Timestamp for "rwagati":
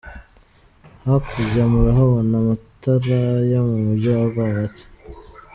4.29-4.83